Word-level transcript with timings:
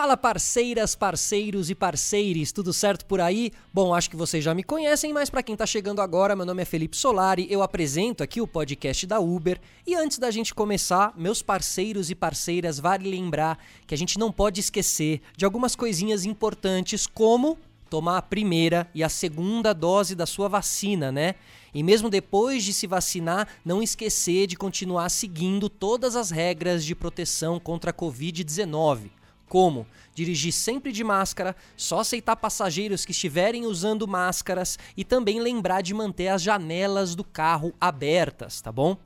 Fala 0.00 0.16
parceiras, 0.16 0.94
parceiros 0.94 1.70
e 1.70 1.74
parceires, 1.74 2.52
tudo 2.52 2.72
certo 2.72 3.04
por 3.04 3.20
aí? 3.20 3.50
Bom, 3.74 3.92
acho 3.92 4.08
que 4.08 4.14
vocês 4.14 4.44
já 4.44 4.54
me 4.54 4.62
conhecem, 4.62 5.12
mas 5.12 5.28
para 5.28 5.42
quem 5.42 5.56
tá 5.56 5.66
chegando 5.66 6.00
agora, 6.00 6.36
meu 6.36 6.46
nome 6.46 6.62
é 6.62 6.64
Felipe 6.64 6.96
Solari, 6.96 7.48
eu 7.50 7.64
apresento 7.64 8.22
aqui 8.22 8.40
o 8.40 8.46
podcast 8.46 9.04
da 9.08 9.18
Uber. 9.18 9.60
E 9.84 9.96
antes 9.96 10.16
da 10.18 10.30
gente 10.30 10.54
começar, 10.54 11.12
meus 11.16 11.42
parceiros 11.42 12.10
e 12.10 12.14
parceiras, 12.14 12.78
vale 12.78 13.10
lembrar 13.10 13.58
que 13.88 13.94
a 13.94 13.98
gente 13.98 14.20
não 14.20 14.30
pode 14.30 14.60
esquecer 14.60 15.20
de 15.36 15.44
algumas 15.44 15.74
coisinhas 15.74 16.24
importantes 16.24 17.04
como 17.04 17.58
tomar 17.90 18.18
a 18.18 18.22
primeira 18.22 18.88
e 18.94 19.02
a 19.02 19.08
segunda 19.08 19.72
dose 19.74 20.14
da 20.14 20.26
sua 20.26 20.48
vacina, 20.48 21.10
né? 21.10 21.34
E 21.74 21.82
mesmo 21.82 22.08
depois 22.08 22.62
de 22.62 22.72
se 22.72 22.86
vacinar, 22.86 23.48
não 23.64 23.82
esquecer 23.82 24.46
de 24.46 24.54
continuar 24.54 25.08
seguindo 25.08 25.68
todas 25.68 26.14
as 26.14 26.30
regras 26.30 26.84
de 26.84 26.94
proteção 26.94 27.58
contra 27.58 27.90
a 27.90 27.94
Covid-19. 27.94 29.18
Como? 29.48 29.86
Dirigir 30.14 30.52
sempre 30.52 30.92
de 30.92 31.02
máscara, 31.02 31.56
só 31.76 32.00
aceitar 32.00 32.36
passageiros 32.36 33.04
que 33.04 33.12
estiverem 33.12 33.64
usando 33.64 34.06
máscaras 34.06 34.78
e 34.96 35.04
também 35.04 35.40
lembrar 35.40 35.80
de 35.80 35.94
manter 35.94 36.28
as 36.28 36.42
janelas 36.42 37.14
do 37.14 37.24
carro 37.24 37.72
abertas, 37.80 38.60
tá 38.60 38.70
bom? 38.70 38.96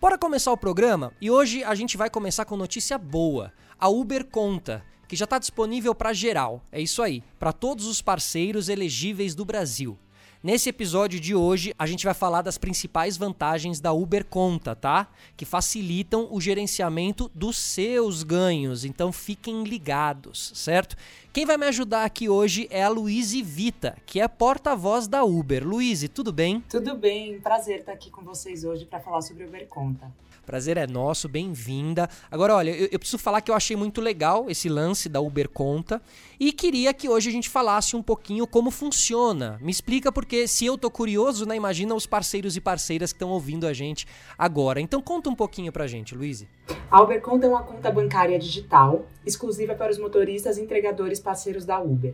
Bora 0.00 0.18
começar 0.18 0.52
o 0.52 0.56
programa? 0.56 1.12
E 1.20 1.30
hoje 1.30 1.64
a 1.64 1.74
gente 1.74 1.96
vai 1.96 2.10
começar 2.10 2.44
com 2.44 2.56
notícia 2.56 2.98
boa. 2.98 3.52
A 3.78 3.88
Uber 3.88 4.24
conta 4.24 4.84
que 5.08 5.16
já 5.16 5.24
está 5.24 5.38
disponível 5.38 5.94
para 5.94 6.12
geral. 6.12 6.62
É 6.70 6.80
isso 6.80 7.02
aí, 7.02 7.22
para 7.38 7.52
todos 7.52 7.86
os 7.86 8.00
parceiros 8.00 8.68
elegíveis 8.68 9.34
do 9.34 9.44
Brasil. 9.44 9.98
Nesse 10.42 10.70
episódio 10.70 11.20
de 11.20 11.34
hoje, 11.34 11.74
a 11.78 11.84
gente 11.84 12.02
vai 12.02 12.14
falar 12.14 12.40
das 12.40 12.56
principais 12.56 13.14
vantagens 13.18 13.78
da 13.78 13.92
Uber 13.92 14.24
Conta, 14.24 14.74
tá? 14.74 15.06
Que 15.36 15.44
facilitam 15.44 16.28
o 16.30 16.40
gerenciamento 16.40 17.30
dos 17.34 17.58
seus 17.58 18.22
ganhos. 18.22 18.82
Então 18.82 19.12
fiquem 19.12 19.64
ligados, 19.64 20.50
certo? 20.54 20.96
Quem 21.30 21.44
vai 21.44 21.58
me 21.58 21.66
ajudar 21.66 22.06
aqui 22.06 22.26
hoje 22.26 22.66
é 22.70 22.82
a 22.82 22.88
Luíse 22.88 23.42
Vita, 23.42 23.98
que 24.06 24.18
é 24.18 24.26
porta-voz 24.26 25.06
da 25.06 25.22
Uber. 25.24 25.62
Luíse, 25.62 26.08
tudo 26.08 26.32
bem? 26.32 26.64
Tudo 26.70 26.96
bem, 26.96 27.38
prazer 27.38 27.80
estar 27.80 27.92
aqui 27.92 28.10
com 28.10 28.22
vocês 28.22 28.64
hoje 28.64 28.86
para 28.86 28.98
falar 28.98 29.20
sobre 29.20 29.44
Uber 29.44 29.68
Conta. 29.68 30.10
Prazer 30.50 30.76
é 30.76 30.84
nosso, 30.84 31.28
bem-vinda. 31.28 32.08
Agora, 32.28 32.56
olha, 32.56 32.70
eu, 32.72 32.88
eu, 32.90 32.98
preciso 32.98 33.22
falar 33.22 33.40
que 33.40 33.52
eu 33.52 33.54
achei 33.54 33.76
muito 33.76 34.00
legal 34.00 34.50
esse 34.50 34.68
lance 34.68 35.08
da 35.08 35.20
Uber 35.20 35.48
Conta 35.48 36.02
e 36.40 36.50
queria 36.50 36.92
que 36.92 37.08
hoje 37.08 37.28
a 37.28 37.32
gente 37.32 37.48
falasse 37.48 37.94
um 37.94 38.02
pouquinho 38.02 38.48
como 38.48 38.68
funciona. 38.68 39.60
Me 39.62 39.70
explica 39.70 40.10
porque 40.10 40.48
se 40.48 40.66
eu 40.66 40.76
tô 40.76 40.90
curioso, 40.90 41.46
né, 41.46 41.54
imagina 41.54 41.94
os 41.94 42.04
parceiros 42.04 42.56
e 42.56 42.60
parceiras 42.60 43.12
que 43.12 43.16
estão 43.18 43.30
ouvindo 43.30 43.64
a 43.64 43.72
gente 43.72 44.08
agora. 44.36 44.80
Então 44.80 45.00
conta 45.00 45.30
um 45.30 45.36
pouquinho 45.36 45.70
pra 45.70 45.86
gente, 45.86 46.16
Luiz. 46.16 46.44
A 46.90 47.00
Uber 47.00 47.22
Conta 47.22 47.46
é 47.46 47.48
uma 47.48 47.62
conta 47.62 47.88
bancária 47.92 48.36
digital 48.36 49.06
exclusiva 49.24 49.76
para 49.76 49.92
os 49.92 49.98
motoristas 50.00 50.58
e 50.58 50.62
entregadores 50.62 51.20
parceiros 51.20 51.64
da 51.64 51.78
Uber. 51.78 52.12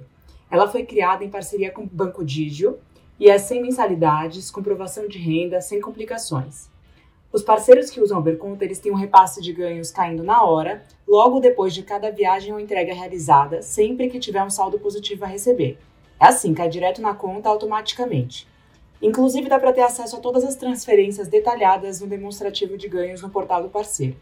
Ela 0.50 0.68
foi 0.68 0.84
criada 0.84 1.24
em 1.24 1.30
parceria 1.30 1.70
com 1.70 1.84
o 1.84 1.88
Banco 1.90 2.22
Digio 2.22 2.78
e 3.18 3.30
é 3.30 3.38
sem 3.38 3.62
mensalidades, 3.62 4.50
comprovação 4.50 5.08
de 5.08 5.16
renda, 5.16 5.62
sem 5.62 5.80
complicações. 5.80 6.75
Os 7.32 7.42
parceiros 7.42 7.90
que 7.90 8.00
usam 8.00 8.18
Uberconta, 8.18 8.64
eles 8.64 8.78
têm 8.78 8.92
um 8.92 8.96
repasse 8.96 9.42
de 9.42 9.52
ganhos 9.52 9.90
caindo 9.90 10.22
na 10.22 10.44
hora, 10.44 10.84
logo 11.06 11.40
depois 11.40 11.74
de 11.74 11.82
cada 11.82 12.10
viagem 12.10 12.52
ou 12.52 12.60
entrega 12.60 12.94
realizada, 12.94 13.62
sempre 13.62 14.08
que 14.08 14.18
tiver 14.18 14.42
um 14.42 14.50
saldo 14.50 14.78
positivo 14.78 15.24
a 15.24 15.28
receber. 15.28 15.78
É 16.20 16.26
assim, 16.26 16.54
cai 16.54 16.68
direto 16.68 17.02
na 17.02 17.14
conta 17.14 17.48
automaticamente. 17.48 18.48
Inclusive, 19.02 19.48
dá 19.48 19.58
para 19.58 19.72
ter 19.72 19.82
acesso 19.82 20.16
a 20.16 20.20
todas 20.20 20.44
as 20.44 20.56
transferências 20.56 21.28
detalhadas 21.28 22.00
no 22.00 22.06
demonstrativo 22.06 22.78
de 22.78 22.88
ganhos 22.88 23.20
no 23.20 23.28
portal 23.28 23.62
do 23.62 23.68
parceiro. 23.68 24.16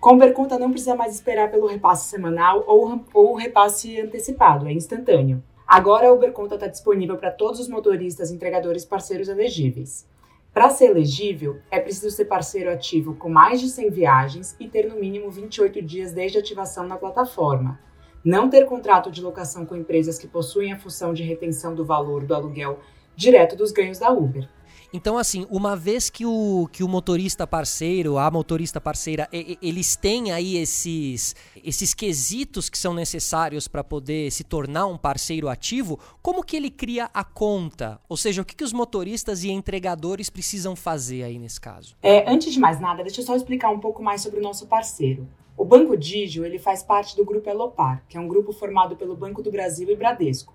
Com 0.00 0.10
o 0.10 0.14
Uberconta 0.14 0.58
não 0.58 0.70
precisa 0.70 0.96
mais 0.96 1.14
esperar 1.14 1.50
pelo 1.50 1.66
repasse 1.66 2.08
semanal 2.08 2.64
ou, 2.66 3.00
ou 3.12 3.34
repasse 3.34 4.00
antecipado, 4.00 4.66
é 4.66 4.72
instantâneo. 4.72 5.42
Agora 5.66 6.08
a 6.08 6.12
Uberconta 6.12 6.54
está 6.54 6.66
disponível 6.66 7.16
para 7.16 7.30
todos 7.30 7.60
os 7.60 7.68
motoristas 7.68 8.30
e 8.30 8.34
entregadores 8.34 8.84
parceiros 8.84 9.28
elegíveis. 9.28 10.06
Para 10.52 10.68
ser 10.68 10.90
elegível, 10.90 11.60
é 11.70 11.80
preciso 11.80 12.14
ser 12.14 12.26
parceiro 12.26 12.70
ativo 12.70 13.14
com 13.14 13.30
mais 13.30 13.58
de 13.58 13.70
100 13.70 13.90
viagens 13.90 14.56
e 14.60 14.68
ter 14.68 14.86
no 14.86 15.00
mínimo 15.00 15.30
28 15.30 15.80
dias 15.80 16.12
desde 16.12 16.36
ativação 16.36 16.86
na 16.86 16.98
plataforma. 16.98 17.80
Não 18.22 18.50
ter 18.50 18.66
contrato 18.66 19.10
de 19.10 19.22
locação 19.22 19.64
com 19.64 19.74
empresas 19.74 20.18
que 20.18 20.28
possuem 20.28 20.70
a 20.70 20.78
função 20.78 21.14
de 21.14 21.22
retenção 21.22 21.74
do 21.74 21.86
valor 21.86 22.26
do 22.26 22.34
aluguel 22.34 22.80
direto 23.16 23.56
dos 23.56 23.72
ganhos 23.72 23.98
da 23.98 24.10
Uber. 24.10 24.46
Então, 24.92 25.16
assim, 25.16 25.46
uma 25.50 25.74
vez 25.74 26.10
que 26.10 26.26
o, 26.26 26.68
que 26.70 26.84
o 26.84 26.88
motorista 26.88 27.46
parceiro, 27.46 28.18
a 28.18 28.30
motorista 28.30 28.78
parceira, 28.78 29.26
eles 29.32 29.96
têm 29.96 30.32
aí 30.32 30.58
esses, 30.58 31.34
esses 31.64 31.94
quesitos 31.94 32.68
que 32.68 32.76
são 32.76 32.92
necessários 32.92 33.66
para 33.66 33.82
poder 33.82 34.30
se 34.30 34.44
tornar 34.44 34.86
um 34.86 34.98
parceiro 34.98 35.48
ativo, 35.48 35.98
como 36.20 36.44
que 36.44 36.56
ele 36.56 36.70
cria 36.70 37.08
a 37.14 37.24
conta? 37.24 37.98
Ou 38.06 38.18
seja, 38.18 38.42
o 38.42 38.44
que, 38.44 38.54
que 38.54 38.64
os 38.64 38.72
motoristas 38.72 39.44
e 39.44 39.50
entregadores 39.50 40.28
precisam 40.28 40.76
fazer 40.76 41.22
aí 41.22 41.38
nesse 41.38 41.60
caso? 41.60 41.96
É, 42.02 42.30
antes 42.30 42.52
de 42.52 42.60
mais 42.60 42.78
nada, 42.78 43.02
deixa 43.02 43.22
eu 43.22 43.24
só 43.24 43.34
explicar 43.34 43.70
um 43.70 43.80
pouco 43.80 44.02
mais 44.02 44.20
sobre 44.20 44.40
o 44.40 44.42
nosso 44.42 44.66
parceiro. 44.66 45.26
O 45.56 45.64
Banco 45.64 45.96
Digio 45.96 46.44
ele 46.44 46.58
faz 46.58 46.82
parte 46.82 47.16
do 47.16 47.24
Grupo 47.24 47.48
Elopar, 47.48 48.04
que 48.08 48.18
é 48.18 48.20
um 48.20 48.28
grupo 48.28 48.52
formado 48.52 48.94
pelo 48.94 49.16
Banco 49.16 49.42
do 49.42 49.50
Brasil 49.50 49.88
e 49.88 49.96
Bradesco. 49.96 50.54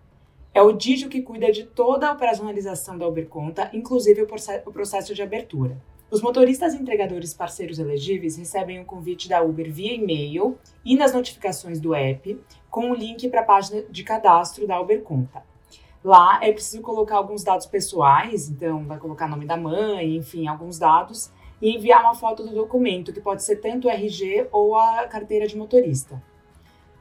É 0.54 0.62
o 0.62 0.72
Digio 0.72 1.10
que 1.10 1.22
cuida 1.22 1.52
de 1.52 1.64
toda 1.64 2.08
a 2.08 2.14
operacionalização 2.14 2.98
da 2.98 3.08
Uber 3.08 3.28
Conta, 3.28 3.70
inclusive 3.74 4.24
o 4.66 4.72
processo 4.72 5.14
de 5.14 5.22
abertura. 5.22 5.78
Os 6.10 6.22
motoristas 6.22 6.74
e 6.74 6.78
entregadores 6.78 7.34
parceiros 7.34 7.80
elegíveis 7.80 8.38
recebem 8.38 8.80
o 8.80 8.84
um 8.84 8.86
convite 8.86 9.28
da 9.28 9.42
Uber 9.42 9.72
via 9.72 9.94
e-mail 9.94 10.58
e 10.86 10.96
nas 10.96 11.14
notificações 11.14 11.82
do 11.82 11.94
app, 11.94 12.40
com 12.70 12.90
o 12.90 12.92
um 12.92 12.94
link 12.94 13.28
para 13.28 13.42
a 13.42 13.46
página 13.46 13.84
de 13.90 14.04
cadastro 14.04 14.66
da 14.66 14.80
Uber 14.80 15.02
Conta. 15.02 15.44
Lá 16.02 16.40
é 16.42 16.54
preciso 16.54 16.82
colocar 16.82 17.18
alguns 17.18 17.44
dados 17.44 17.66
pessoais, 17.66 18.50
então 18.50 18.86
vai 18.86 18.98
colocar 18.98 19.28
nome 19.28 19.46
da 19.46 19.58
mãe, 19.58 20.16
enfim, 20.16 20.48
alguns 20.48 20.80
dados, 20.80 21.30
e 21.62 21.76
enviar 21.76 22.02
uma 22.02 22.16
foto 22.16 22.44
do 22.44 22.56
documento, 22.56 23.12
que 23.12 23.20
pode 23.20 23.44
ser 23.44 23.58
tanto 23.58 23.88
o 23.88 23.92
RG 23.92 24.48
ou 24.52 24.78
a 24.78 25.06
carteira 25.08 25.46
de 25.46 25.58
motorista. 25.58 26.24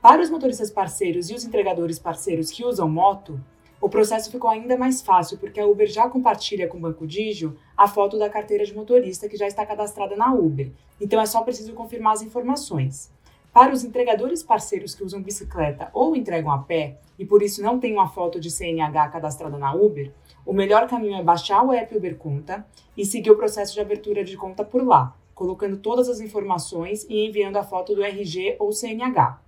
Para 0.06 0.22
os 0.22 0.30
motoristas 0.30 0.70
parceiros 0.70 1.30
e 1.30 1.34
os 1.34 1.44
entregadores 1.44 1.98
parceiros 1.98 2.52
que 2.52 2.64
usam 2.64 2.88
moto, 2.88 3.40
o 3.80 3.88
processo 3.88 4.30
ficou 4.30 4.48
ainda 4.48 4.78
mais 4.78 5.02
fácil 5.02 5.36
porque 5.36 5.58
a 5.58 5.66
Uber 5.66 5.88
já 5.88 6.08
compartilha 6.08 6.68
com 6.68 6.78
o 6.78 6.80
Banco 6.80 7.04
Digio 7.08 7.58
a 7.76 7.88
foto 7.88 8.16
da 8.16 8.30
carteira 8.30 8.64
de 8.64 8.72
motorista 8.72 9.28
que 9.28 9.36
já 9.36 9.48
está 9.48 9.66
cadastrada 9.66 10.14
na 10.14 10.32
Uber. 10.32 10.70
Então 11.00 11.20
é 11.20 11.26
só 11.26 11.42
preciso 11.42 11.72
confirmar 11.72 12.12
as 12.12 12.22
informações. 12.22 13.10
Para 13.52 13.72
os 13.72 13.82
entregadores 13.82 14.44
parceiros 14.44 14.94
que 14.94 15.02
usam 15.02 15.20
bicicleta 15.20 15.90
ou 15.92 16.14
entregam 16.14 16.52
a 16.52 16.58
pé 16.58 17.00
e 17.18 17.26
por 17.26 17.42
isso 17.42 17.60
não 17.60 17.80
têm 17.80 17.92
uma 17.92 18.08
foto 18.08 18.38
de 18.38 18.48
CNH 18.48 19.08
cadastrada 19.08 19.58
na 19.58 19.74
Uber, 19.74 20.12
o 20.46 20.52
melhor 20.52 20.86
caminho 20.86 21.16
é 21.16 21.22
baixar 21.24 21.64
o 21.64 21.72
app 21.72 21.96
Uber 21.96 22.16
Conta 22.16 22.64
e 22.96 23.04
seguir 23.04 23.32
o 23.32 23.36
processo 23.36 23.74
de 23.74 23.80
abertura 23.80 24.22
de 24.22 24.36
conta 24.36 24.64
por 24.64 24.86
lá, 24.86 25.16
colocando 25.34 25.76
todas 25.78 26.08
as 26.08 26.20
informações 26.20 27.04
e 27.10 27.26
enviando 27.26 27.56
a 27.56 27.64
foto 27.64 27.92
do 27.92 28.04
RG 28.04 28.54
ou 28.60 28.70
CNH. 28.70 29.44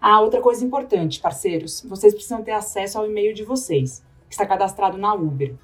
Ah, 0.00 0.20
outra 0.20 0.40
coisa 0.40 0.64
importante, 0.64 1.20
parceiros, 1.20 1.82
vocês 1.84 2.14
precisam 2.14 2.42
ter 2.42 2.52
acesso 2.52 2.98
ao 2.98 3.06
e-mail 3.06 3.34
de 3.34 3.44
vocês, 3.44 4.04
que 4.28 4.34
está 4.34 4.46
cadastrado 4.46 4.96
na 4.96 5.12
Uber, 5.12 5.54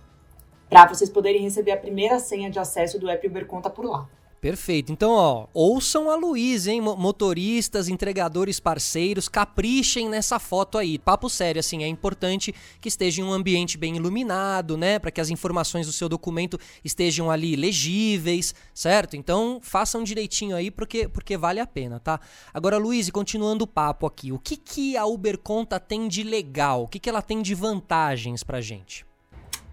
para 0.69 0.89
vocês 0.89 1.09
poderem 1.09 1.43
receber 1.43 1.71
a 1.71 1.77
primeira 1.77 2.19
senha 2.19 2.50
de 2.50 2.59
acesso 2.59 2.99
do 2.99 3.09
app 3.09 3.25
Uber 3.27 3.47
Conta 3.47 3.71
por 3.71 3.84
lá. 3.84 4.09
Perfeito. 4.44 4.93
Então, 4.93 5.10
ó, 5.10 5.47
ouçam 5.55 6.10
a 6.10 6.16
Luiz, 6.16 6.66
hein? 6.66 6.78
Motoristas, 6.78 7.88
entregadores 7.88 8.60
parceiros, 8.60 9.27
caprichem 9.27 10.06
nessa 10.06 10.38
foto 10.38 10.77
aí. 10.77 10.99
Papo 10.99 11.31
sério, 11.31 11.60
assim, 11.60 11.82
é 11.82 11.87
importante 11.87 12.54
que 12.78 12.88
esteja 12.91 13.22
em 13.22 13.25
um 13.25 13.33
ambiente 13.33 13.78
bem 13.78 13.97
iluminado, 13.97 14.77
né? 14.77 14.99
Para 14.99 15.10
que 15.10 15.19
as 15.19 15.31
informações 15.31 15.87
do 15.87 15.94
seu 15.94 16.10
documento 16.10 16.60
estejam 16.84 17.31
ali 17.31 17.56
legíveis, 17.56 18.54
certo? 18.75 19.16
Então, 19.16 19.60
façam 19.62 20.04
direitinho 20.04 20.54
aí, 20.54 20.71
porque, 20.71 21.09
porque 21.09 21.39
vale 21.39 21.59
a 21.59 21.66
pena, 21.66 21.98
tá? 21.98 22.21
Agora, 22.53 22.77
Luiz, 22.77 23.09
continuando 23.09 23.65
o 23.65 23.66
papo 23.66 24.04
aqui, 24.04 24.30
o 24.30 24.39
que, 24.39 24.59
que 24.59 24.95
a 24.95 25.07
Uber 25.07 25.39
Conta 25.39 25.80
tem 25.80 26.07
de 26.07 26.22
legal? 26.22 26.83
O 26.83 26.89
que, 26.89 26.98
que 26.98 27.09
ela 27.09 27.22
tem 27.22 27.41
de 27.41 27.54
vantagens 27.54 28.45
pra 28.45 28.60
gente? 28.60 29.07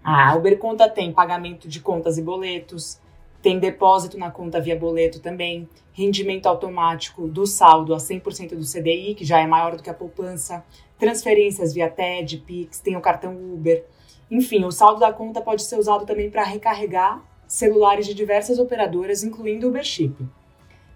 Ah, 0.02 0.30
a 0.30 0.34
Uber 0.34 0.58
Conta 0.58 0.88
tem 0.88 1.12
pagamento 1.12 1.68
de 1.68 1.78
contas 1.78 2.16
e 2.16 2.22
boletos, 2.22 3.01
tem 3.42 3.58
depósito 3.58 4.16
na 4.16 4.30
conta 4.30 4.60
via 4.60 4.76
boleto 4.76 5.18
também, 5.20 5.68
rendimento 5.92 6.46
automático 6.46 7.26
do 7.26 7.44
saldo 7.44 7.92
a 7.92 7.98
100% 7.98 8.54
do 8.54 8.64
CDI, 8.64 9.14
que 9.14 9.24
já 9.24 9.40
é 9.40 9.46
maior 9.46 9.76
do 9.76 9.82
que 9.82 9.90
a 9.90 9.94
poupança, 9.94 10.64
transferências 10.96 11.74
via 11.74 11.90
TED, 11.90 12.38
Pix, 12.46 12.78
tem 12.78 12.96
o 12.96 13.00
cartão 13.00 13.34
Uber. 13.34 13.84
Enfim, 14.30 14.64
o 14.64 14.70
saldo 14.70 15.00
da 15.00 15.12
conta 15.12 15.40
pode 15.40 15.62
ser 15.64 15.76
usado 15.76 16.06
também 16.06 16.30
para 16.30 16.44
recarregar 16.44 17.22
celulares 17.46 18.06
de 18.06 18.14
diversas 18.14 18.58
operadoras, 18.58 19.24
incluindo 19.24 19.66
o 19.66 19.70
Uber 19.70 19.84
Chip. 19.84 20.14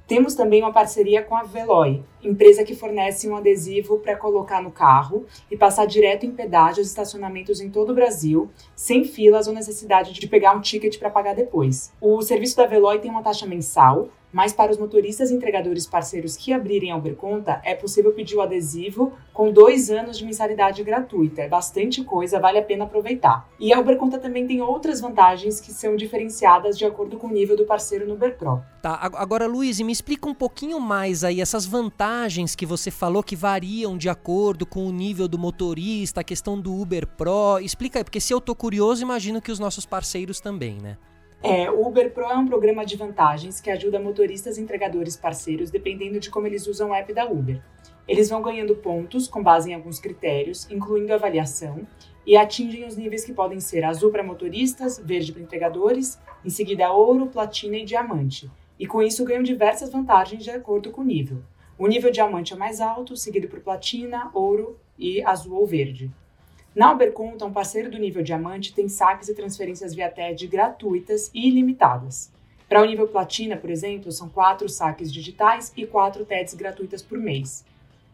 Temos 0.06 0.36
também 0.36 0.62
uma 0.62 0.72
parceria 0.72 1.20
com 1.20 1.34
a 1.34 1.42
Veloy, 1.42 2.00
empresa 2.22 2.62
que 2.62 2.76
fornece 2.76 3.28
um 3.28 3.34
adesivo 3.34 3.98
para 3.98 4.14
colocar 4.14 4.62
no 4.62 4.70
carro 4.70 5.26
e 5.50 5.56
passar 5.56 5.84
direto 5.84 6.24
em 6.24 6.30
pedágios 6.30 6.86
e 6.86 6.90
estacionamentos 6.90 7.60
em 7.60 7.68
todo 7.68 7.90
o 7.90 7.94
Brasil, 7.94 8.48
sem 8.76 9.02
filas 9.02 9.48
ou 9.48 9.52
necessidade 9.52 10.12
de 10.12 10.28
pegar 10.28 10.54
um 10.54 10.60
ticket 10.60 10.96
para 10.96 11.10
pagar 11.10 11.34
depois. 11.34 11.92
O 12.00 12.22
serviço 12.22 12.56
da 12.56 12.66
Veloy 12.66 13.00
tem 13.00 13.10
uma 13.10 13.22
taxa 13.22 13.46
mensal, 13.46 14.08
mas 14.32 14.52
para 14.52 14.70
os 14.72 14.78
motoristas 14.78 15.30
e 15.30 15.34
entregadores 15.34 15.86
parceiros 15.86 16.36
que 16.36 16.52
abrirem 16.52 16.90
a 16.90 16.96
Uber 16.96 17.14
Conta, 17.14 17.60
é 17.64 17.74
possível 17.74 18.12
pedir 18.12 18.36
o 18.36 18.40
adesivo 18.40 19.12
com 19.32 19.50
dois 19.50 19.90
anos 19.90 20.18
de 20.18 20.24
mensalidade 20.24 20.82
gratuita. 20.82 21.42
É 21.42 21.48
bastante 21.48 22.02
coisa, 22.02 22.40
vale 22.40 22.58
a 22.58 22.62
pena 22.62 22.84
aproveitar. 22.84 23.48
E 23.58 23.72
a 23.72 23.78
Uber 23.78 23.96
Conta 23.96 24.18
também 24.18 24.46
tem 24.46 24.60
outras 24.60 25.00
vantagens 25.00 25.60
que 25.60 25.72
são 25.72 25.96
diferenciadas 25.96 26.76
de 26.76 26.84
acordo 26.84 27.16
com 27.16 27.26
o 27.26 27.32
nível 27.32 27.56
do 27.56 27.64
parceiro 27.64 28.06
no 28.06 28.14
Uber 28.14 28.36
Pro. 28.36 28.62
Tá, 28.82 28.98
agora 29.14 29.46
Luiz, 29.46 29.80
me 29.80 29.92
explica 29.92 30.28
um 30.28 30.34
pouquinho 30.34 30.78
mais 30.78 31.24
aí 31.24 31.40
essas 31.40 31.66
vantagens 31.66 32.54
que 32.54 32.64
você 32.64 32.90
falou 32.90 33.22
que 33.22 33.34
variam 33.34 33.96
de 33.96 34.08
acordo 34.08 34.64
com 34.64 34.86
o 34.86 34.92
nível 34.92 35.26
do 35.26 35.38
motorista, 35.38 36.20
a 36.20 36.24
questão 36.24 36.60
do 36.60 36.74
Uber 36.74 37.06
Pro. 37.06 37.58
Explica 37.60 37.98
aí, 37.98 38.04
porque 38.04 38.20
se 38.20 38.32
eu 38.32 38.40
tô 38.40 38.54
curioso, 38.54 39.02
imagino 39.02 39.40
que 39.40 39.50
os 39.50 39.58
nossos 39.58 39.84
parceiros 39.86 40.40
também, 40.40 40.78
né? 40.80 40.96
É, 41.42 41.70
o 41.70 41.86
Uber 41.86 42.12
Pro 42.12 42.24
é 42.24 42.36
um 42.36 42.46
programa 42.46 42.84
de 42.84 42.96
vantagens 42.96 43.60
que 43.60 43.70
ajuda 43.70 44.00
motoristas 44.00 44.56
e 44.56 44.60
entregadores 44.60 45.16
parceiros 45.16 45.70
dependendo 45.70 46.18
de 46.18 46.30
como 46.30 46.46
eles 46.46 46.66
usam 46.66 46.90
o 46.90 46.94
app 46.94 47.12
da 47.12 47.26
Uber. 47.26 47.62
Eles 48.08 48.30
vão 48.30 48.40
ganhando 48.40 48.76
pontos 48.76 49.28
com 49.28 49.42
base 49.42 49.70
em 49.70 49.74
alguns 49.74 49.98
critérios, 49.98 50.68
incluindo 50.70 51.12
avaliação, 51.12 51.86
e 52.24 52.36
atingem 52.36 52.86
os 52.86 52.96
níveis 52.96 53.24
que 53.24 53.32
podem 53.32 53.60
ser 53.60 53.84
azul 53.84 54.10
para 54.10 54.22
motoristas, 54.22 54.98
verde 54.98 55.32
para 55.32 55.42
entregadores, 55.42 56.18
em 56.44 56.50
seguida 56.50 56.90
ouro, 56.92 57.26
platina 57.26 57.76
e 57.76 57.84
diamante. 57.84 58.50
E 58.78 58.86
com 58.86 59.02
isso 59.02 59.24
ganham 59.24 59.42
diversas 59.42 59.90
vantagens 59.90 60.42
de 60.42 60.50
acordo 60.50 60.90
com 60.90 61.02
o 61.02 61.04
nível. 61.04 61.42
O 61.78 61.86
nível 61.86 62.10
diamante 62.10 62.52
é 62.52 62.56
mais 62.56 62.80
alto, 62.80 63.16
seguido 63.16 63.48
por 63.48 63.60
platina, 63.60 64.30
ouro 64.32 64.78
e 64.98 65.22
azul 65.22 65.58
ou 65.58 65.66
verde. 65.66 66.10
Na 66.76 66.92
Uberconta, 66.92 67.46
um 67.46 67.52
parceiro 67.54 67.90
do 67.90 67.96
nível 67.96 68.22
diamante 68.22 68.74
tem 68.74 68.86
saques 68.86 69.30
e 69.30 69.34
transferências 69.34 69.94
via 69.94 70.10
TED 70.10 70.46
gratuitas 70.46 71.30
e 71.32 71.48
ilimitadas. 71.48 72.30
Para 72.68 72.82
o 72.82 72.84
nível 72.84 73.08
platina, 73.08 73.56
por 73.56 73.70
exemplo, 73.70 74.12
são 74.12 74.28
quatro 74.28 74.68
saques 74.68 75.10
digitais 75.10 75.72
e 75.74 75.86
quatro 75.86 76.26
TEDs 76.26 76.52
gratuitas 76.52 77.00
por 77.00 77.16
mês. 77.16 77.64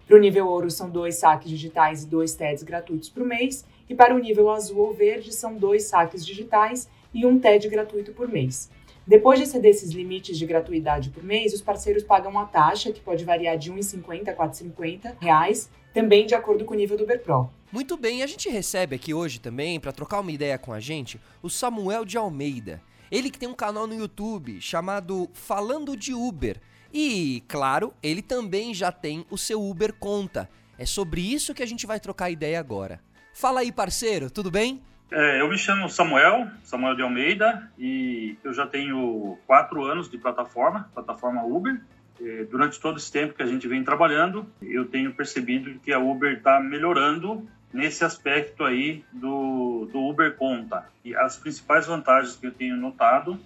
Para 0.07 0.17
o 0.17 0.21
nível 0.21 0.47
ouro, 0.47 0.71
são 0.71 0.89
dois 0.89 1.17
saques 1.17 1.51
digitais 1.51 2.05
e 2.05 2.07
dois 2.07 2.37
TEDs 2.37 2.63
gratuitos 2.63 3.09
por 3.09 3.25
mês. 3.25 3.65
E 3.89 3.97
para 3.97 4.15
o 4.15 4.19
nível 4.21 4.49
azul 4.49 4.79
ou 4.79 4.95
verde, 4.95 5.35
são 5.35 5.57
dois 5.57 5.87
saques 5.87 6.25
digitais 6.25 6.89
e 7.13 7.27
um 7.27 7.41
TED 7.41 7.69
gratuito 7.69 8.13
por 8.13 8.29
mês. 8.29 8.71
Depois 9.05 9.41
de 9.41 9.45
exceder 9.45 9.73
esses 9.73 9.91
limites 9.91 10.39
de 10.39 10.47
gratuidade 10.47 11.11
por 11.11 11.25
mês, 11.25 11.53
os 11.53 11.61
parceiros 11.61 12.05
pagam 12.05 12.31
uma 12.31 12.47
taxa 12.47 12.93
que 12.93 13.01
pode 13.01 13.25
variar 13.25 13.59
de 13.59 13.73
R$ 13.73 13.81
1,50 13.81 14.29
a 14.29 14.37
4,50 14.37 15.17
reais, 15.19 15.69
também 15.93 16.27
de 16.27 16.35
acordo 16.35 16.65
com 16.65 16.75
o 16.75 16.77
nível 16.77 16.97
do 16.97 17.05
Uber 17.05 17.23
Pro. 17.23 17.51
Muito 17.71 17.97
bem, 17.97 18.23
a 18.23 18.27
gente 18.27 18.49
recebe 18.49 18.97
aqui 18.97 19.15
hoje 19.15 19.41
também, 19.41 19.81
para 19.81 19.93
trocar 19.93 20.21
uma 20.21 20.31
ideia 20.31 20.59
com 20.59 20.73
a 20.73 20.81
gente, 20.81 21.21
o 21.43 21.49
Samuel 21.49 22.05
de 22.05 22.19
Almeida. 22.19 22.83
Ele 23.11 23.31
que 23.31 23.39
tem 23.39 23.49
um 23.49 23.55
canal 23.55 23.87
no 23.87 23.95
YouTube 23.95 24.61
chamado 24.61 25.29
Falando 25.33 25.97
de 25.97 26.15
Uber. 26.15 26.61
E, 26.93 27.43
claro, 27.49 27.93
ele 28.03 28.23
também 28.23 28.75
já 28.75 28.93
tem 28.93 29.25
o 29.31 29.39
seu 29.39 29.63
Uber 29.63 29.93
Conta. 29.95 30.49
É 30.79 30.85
sobre 30.85 31.21
isso 31.21 31.55
que 31.55 31.63
a 31.63 31.67
gente 31.67 31.87
vai 31.87 32.01
trocar 32.01 32.31
ideia 32.31 32.59
agora. 32.59 33.01
Fala 33.35 33.61
aí, 33.61 33.73
parceiro, 33.73 34.31
tudo 34.31 34.51
bem? 34.51 34.83
É, 35.11 35.41
eu 35.41 35.49
me 35.49 35.59
chamo 35.59 35.91
Samuel, 35.91 36.49
Samuel 36.65 36.97
de 36.97 37.03
Almeida, 37.03 37.71
e 37.79 38.37
eu 38.43 38.53
já 38.55 38.67
tenho 38.67 39.39
quatro 39.47 39.85
anos 39.85 40.11
de 40.11 40.17
plataforma, 40.17 40.91
plataforma 40.95 41.45
Uber. 41.45 41.81
É, 42.25 42.45
durante 42.45 42.81
todo 42.81 42.99
esse 42.99 43.11
tempo 43.11 43.35
que 43.35 43.43
a 43.43 43.47
gente 43.47 43.67
vem 43.67 43.83
trabalhando, 43.83 44.47
eu 44.63 44.85
tenho 44.85 45.13
percebido 45.13 45.79
que 45.81 45.93
a 45.93 45.99
Uber 45.99 46.35
está 46.35 46.61
melhorando 46.61 47.47
nesse 47.73 48.05
aspecto 48.05 48.65
aí 48.65 49.05
do, 49.13 49.89
do 49.93 50.01
Uber 50.01 50.37
Conta. 50.37 50.87
E 51.05 51.17
as 51.17 51.37
principais 51.37 51.87
vantagens 51.87 52.37
que 52.37 52.47
eu 52.47 52.53
tenho 52.53 52.77
notado 52.77 53.39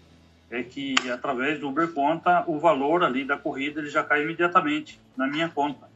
é 0.50 0.62
que 0.62 0.94
através 1.10 1.58
do 1.58 1.68
Uber 1.68 1.88
Conta 1.88 2.44
o 2.46 2.58
valor 2.58 3.02
ali 3.02 3.24
da 3.24 3.36
corrida 3.36 3.80
ele 3.80 3.88
já 3.88 4.04
cai 4.04 4.22
imediatamente 4.22 5.00
na 5.16 5.26
minha 5.26 5.48
conta 5.48 5.86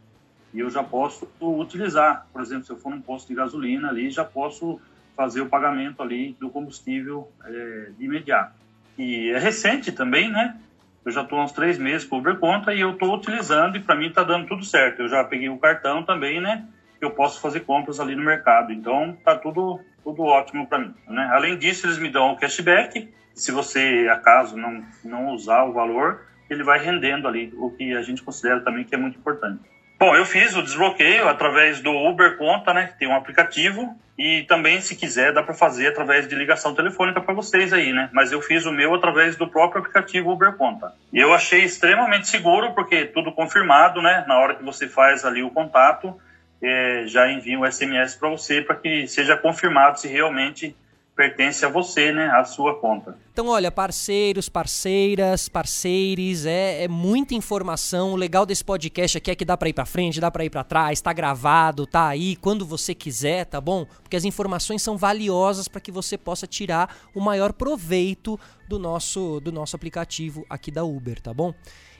e 0.52 0.60
eu 0.60 0.70
já 0.70 0.82
posso 0.82 1.28
utilizar, 1.40 2.26
por 2.32 2.42
exemplo, 2.42 2.64
se 2.64 2.72
eu 2.72 2.76
for 2.76 2.90
num 2.90 3.00
posto 3.00 3.28
de 3.28 3.34
gasolina 3.34 3.88
ali, 3.88 4.10
já 4.10 4.24
posso 4.24 4.80
fazer 5.16 5.40
o 5.40 5.48
pagamento 5.48 6.02
ali 6.02 6.36
do 6.40 6.50
combustível 6.50 7.30
é, 7.44 7.90
de 7.96 8.04
imediato. 8.04 8.54
E 8.98 9.30
é 9.30 9.38
recente 9.38 9.92
também, 9.92 10.30
né? 10.30 10.58
Eu 11.04 11.12
já 11.12 11.22
estou 11.22 11.38
há 11.38 11.44
uns 11.44 11.52
três 11.52 11.78
meses 11.78 12.10
o 12.10 12.16
Uber 12.16 12.36
Conta 12.36 12.74
e 12.74 12.80
eu 12.80 12.90
estou 12.90 13.14
utilizando 13.14 13.76
e 13.76 13.80
para 13.80 13.94
mim 13.94 14.08
está 14.08 14.22
dando 14.22 14.46
tudo 14.46 14.64
certo. 14.64 15.02
Eu 15.02 15.08
já 15.08 15.24
peguei 15.24 15.48
o 15.48 15.58
cartão 15.58 16.02
também, 16.02 16.40
né? 16.40 16.66
Eu 17.00 17.10
posso 17.10 17.40
fazer 17.40 17.60
compras 17.60 17.98
ali 17.98 18.14
no 18.14 18.22
mercado. 18.22 18.72
Então 18.72 19.16
tá 19.24 19.36
tudo 19.36 19.80
tudo 20.02 20.22
ótimo 20.22 20.66
para 20.66 20.78
mim. 20.78 20.94
Né? 21.08 21.30
Além 21.32 21.58
disso, 21.58 21.86
eles 21.86 21.98
me 21.98 22.10
dão 22.10 22.32
o 22.32 22.36
cashback. 22.36 23.12
Se 23.34 23.52
você 23.52 24.08
acaso 24.10 24.56
não 24.56 24.84
não 25.04 25.28
usar 25.34 25.64
o 25.64 25.72
valor, 25.72 26.26
ele 26.48 26.62
vai 26.62 26.78
rendendo 26.78 27.26
ali 27.26 27.52
o 27.56 27.70
que 27.70 27.94
a 27.94 28.02
gente 28.02 28.22
considera 28.22 28.60
também 28.60 28.84
que 28.84 28.94
é 28.94 28.98
muito 28.98 29.18
importante. 29.18 29.62
Bom, 30.00 30.16
eu 30.16 30.24
fiz 30.24 30.56
o 30.56 30.62
desbloqueio 30.62 31.28
através 31.28 31.78
do 31.82 31.90
Uber 31.90 32.38
Conta, 32.38 32.72
né? 32.72 32.94
Tem 32.98 33.06
um 33.06 33.14
aplicativo 33.14 33.94
e 34.16 34.44
também, 34.44 34.80
se 34.80 34.96
quiser, 34.96 35.30
dá 35.30 35.42
para 35.42 35.52
fazer 35.52 35.88
através 35.88 36.26
de 36.26 36.34
ligação 36.34 36.74
telefônica 36.74 37.20
para 37.20 37.34
vocês 37.34 37.70
aí, 37.70 37.92
né? 37.92 38.08
Mas 38.10 38.32
eu 38.32 38.40
fiz 38.40 38.64
o 38.64 38.72
meu 38.72 38.94
através 38.94 39.36
do 39.36 39.46
próprio 39.46 39.80
aplicativo 39.80 40.32
Uber 40.32 40.54
Conta. 40.54 40.94
E 41.12 41.18
eu 41.18 41.34
achei 41.34 41.64
extremamente 41.64 42.28
seguro, 42.28 42.72
porque 42.72 43.04
tudo 43.04 43.30
confirmado, 43.30 44.00
né? 44.00 44.24
Na 44.26 44.38
hora 44.38 44.54
que 44.54 44.64
você 44.64 44.88
faz 44.88 45.22
ali 45.22 45.42
o 45.42 45.50
contato, 45.50 46.18
é, 46.62 47.02
já 47.06 47.30
envia 47.30 47.58
um 47.58 47.70
SMS 47.70 48.14
para 48.14 48.30
você 48.30 48.62
para 48.62 48.76
que 48.76 49.06
seja 49.06 49.36
confirmado 49.36 50.00
se 50.00 50.08
realmente 50.08 50.74
pertence 51.20 51.66
a 51.66 51.68
você, 51.68 52.12
né, 52.12 52.28
a 52.28 52.42
sua 52.44 52.80
conta. 52.80 53.14
Então, 53.30 53.48
olha, 53.48 53.70
parceiros, 53.70 54.48
parceiras, 54.48 55.50
parceires, 55.50 56.46
é, 56.46 56.84
é 56.84 56.88
muita 56.88 57.34
informação. 57.34 58.12
O 58.12 58.16
legal 58.16 58.46
desse 58.46 58.64
podcast 58.64 59.18
aqui 59.18 59.30
é 59.30 59.34
que 59.34 59.44
dá 59.44 59.54
para 59.54 59.68
ir 59.68 59.74
para 59.74 59.84
frente, 59.84 60.18
dá 60.18 60.30
para 60.30 60.46
ir 60.46 60.48
para 60.48 60.64
trás, 60.64 60.98
tá 61.02 61.12
gravado, 61.12 61.86
tá 61.86 62.08
aí 62.08 62.36
quando 62.36 62.64
você 62.64 62.94
quiser, 62.94 63.44
tá 63.44 63.60
bom? 63.60 63.84
Porque 64.02 64.16
as 64.16 64.24
informações 64.24 64.80
são 64.80 64.96
valiosas 64.96 65.68
para 65.68 65.78
que 65.78 65.92
você 65.92 66.16
possa 66.16 66.46
tirar 66.46 66.96
o 67.14 67.20
maior 67.20 67.52
proveito 67.52 68.40
do 68.66 68.78
nosso 68.78 69.40
do 69.40 69.52
nosso 69.52 69.76
aplicativo 69.76 70.46
aqui 70.48 70.70
da 70.70 70.84
Uber, 70.84 71.20
tá 71.20 71.34
bom? 71.34 71.52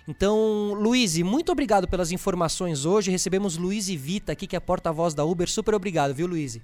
Então, 0.08 0.72
Luiz, 0.72 1.18
muito 1.18 1.52
obrigado 1.52 1.86
pelas 1.86 2.10
informações 2.10 2.86
hoje. 2.86 3.10
Recebemos 3.10 3.58
Luiz 3.58 3.86
Vita 3.86 4.32
aqui, 4.32 4.46
que 4.46 4.56
é 4.56 4.60
porta-voz 4.60 5.12
da 5.12 5.26
Uber. 5.26 5.46
Super 5.46 5.74
obrigado, 5.74 6.14
viu, 6.14 6.26
Luiz? 6.26 6.58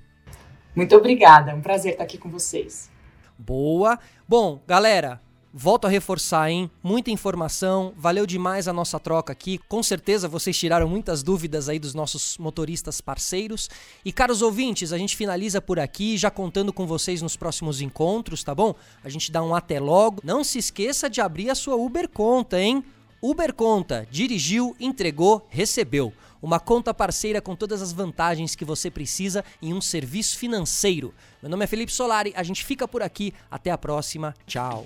Muito 0.77 0.95
obrigada, 0.95 1.51
é 1.51 1.55
um 1.55 1.63
prazer 1.63 1.93
estar 1.93 2.05
aqui 2.05 2.19
com 2.19 2.31
vocês. 2.31 2.91
Boa. 3.39 3.99
Bom, 4.29 4.61
galera, 4.67 5.21
Volto 5.59 5.87
a 5.87 5.89
reforçar, 5.89 6.51
hein? 6.51 6.71
Muita 6.83 7.11
informação, 7.11 7.95
valeu 7.97 8.27
demais 8.27 8.69
a 8.69 8.75
nossa 8.75 9.01
troca 9.01 9.33
aqui. 9.33 9.57
Com 9.71 9.83
certeza 9.83 10.29
vocês 10.29 10.55
tiraram 10.55 10.87
muitas 10.87 11.23
dúvidas 11.23 11.71
aí 11.71 11.79
dos 11.79 11.95
nossos 11.95 12.37
motoristas 12.37 13.01
parceiros. 13.01 13.71
E 14.05 14.13
caros 14.13 14.43
ouvintes, 14.43 14.93
a 14.93 14.99
gente 14.99 15.17
finaliza 15.17 15.59
por 15.63 15.81
aqui, 15.81 16.19
já 16.19 16.31
contando 16.31 16.75
com 16.75 16.87
vocês 16.87 17.23
nos 17.23 17.39
próximos 17.39 17.81
encontros, 17.81 18.45
tá 18.45 18.55
bom? 18.55 18.75
A 19.03 19.09
gente 19.09 19.33
dá 19.33 19.43
um 19.43 19.55
até 19.55 19.81
logo. 19.81 20.21
Não 20.23 20.45
se 20.45 20.59
esqueça 20.59 21.09
de 21.09 21.23
abrir 21.23 21.49
a 21.49 21.55
sua 21.55 21.75
Uber 21.75 22.07
Conta, 22.07 22.61
hein? 22.61 22.85
Uber 23.23 23.55
Conta, 23.55 24.07
dirigiu, 24.11 24.77
entregou, 24.79 25.47
recebeu. 25.49 26.13
Uma 26.47 26.61
conta 26.61 26.95
parceira 26.95 27.43
com 27.43 27.57
todas 27.57 27.83
as 27.83 27.93
vantagens 27.93 28.55
que 28.55 28.65
você 28.65 28.89
precisa 28.89 29.45
em 29.61 29.75
um 29.75 29.81
serviço 29.81 30.39
financeiro. 30.39 31.13
Meu 31.43 31.51
nome 31.51 31.65
é 31.65 31.67
Felipe 31.67 31.91
Solari, 31.91 32.33
a 32.37 32.45
gente 32.45 32.65
fica 32.65 32.87
por 32.87 33.03
aqui. 33.03 33.35
Até 33.51 33.73
a 33.73 33.77
próxima. 33.77 34.33
Tchau. 34.47 34.85